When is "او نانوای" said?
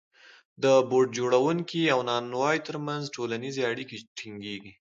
1.93-2.57